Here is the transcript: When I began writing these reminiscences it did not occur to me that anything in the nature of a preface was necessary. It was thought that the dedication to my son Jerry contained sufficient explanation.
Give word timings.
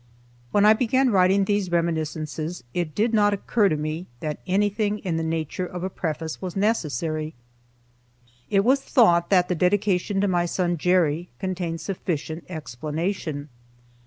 When 0.49 0.65
I 0.65 0.73
began 0.73 1.11
writing 1.11 1.45
these 1.45 1.69
reminiscences 1.71 2.63
it 2.73 2.95
did 2.95 3.13
not 3.13 3.35
occur 3.35 3.69
to 3.69 3.77
me 3.77 4.07
that 4.19 4.39
anything 4.47 4.97
in 4.97 5.17
the 5.17 5.23
nature 5.23 5.67
of 5.67 5.83
a 5.83 5.91
preface 5.91 6.41
was 6.41 6.55
necessary. 6.55 7.35
It 8.49 8.65
was 8.65 8.81
thought 8.81 9.29
that 9.29 9.47
the 9.47 9.53
dedication 9.53 10.19
to 10.21 10.27
my 10.27 10.47
son 10.47 10.75
Jerry 10.79 11.29
contained 11.37 11.81
sufficient 11.81 12.45
explanation. 12.49 13.49